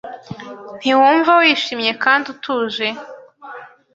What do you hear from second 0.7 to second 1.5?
Ntiwumva